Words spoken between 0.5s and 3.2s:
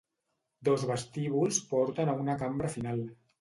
Dos vestíbuls porten a una cambra final.